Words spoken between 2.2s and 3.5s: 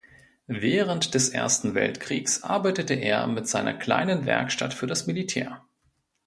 arbeitete er mit